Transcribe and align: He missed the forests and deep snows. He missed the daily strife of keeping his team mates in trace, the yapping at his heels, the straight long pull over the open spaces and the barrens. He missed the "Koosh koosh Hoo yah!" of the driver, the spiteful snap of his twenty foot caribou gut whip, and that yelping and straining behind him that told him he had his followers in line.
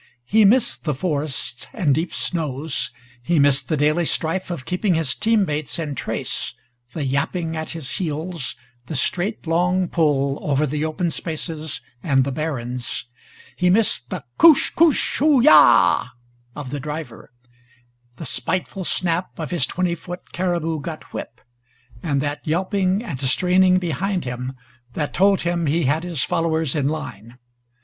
He 0.25 0.45
missed 0.45 0.83
the 0.83 0.95
forests 0.95 1.67
and 1.73 1.93
deep 1.93 2.11
snows. 2.11 2.89
He 3.21 3.37
missed 3.37 3.69
the 3.69 3.77
daily 3.77 4.05
strife 4.05 4.49
of 4.49 4.65
keeping 4.65 4.95
his 4.95 5.13
team 5.13 5.45
mates 5.45 5.77
in 5.77 5.93
trace, 5.93 6.55
the 6.93 7.05
yapping 7.05 7.55
at 7.55 7.73
his 7.77 7.91
heels, 7.91 8.55
the 8.87 8.95
straight 8.95 9.45
long 9.45 9.87
pull 9.87 10.39
over 10.41 10.65
the 10.65 10.83
open 10.83 11.11
spaces 11.11 11.81
and 12.01 12.23
the 12.23 12.31
barrens. 12.31 13.05
He 13.55 13.69
missed 13.69 14.09
the 14.09 14.23
"Koosh 14.39 14.71
koosh 14.71 15.19
Hoo 15.19 15.39
yah!" 15.39 16.07
of 16.55 16.71
the 16.71 16.79
driver, 16.79 17.31
the 18.15 18.25
spiteful 18.25 18.83
snap 18.83 19.29
of 19.37 19.51
his 19.51 19.67
twenty 19.67 19.93
foot 19.93 20.31
caribou 20.31 20.81
gut 20.81 21.13
whip, 21.13 21.41
and 22.01 22.21
that 22.23 22.41
yelping 22.43 23.03
and 23.03 23.21
straining 23.21 23.77
behind 23.77 24.25
him 24.25 24.53
that 24.93 25.13
told 25.13 25.41
him 25.41 25.67
he 25.67 25.83
had 25.83 26.03
his 26.03 26.23
followers 26.23 26.75
in 26.75 26.87
line. 26.87 27.37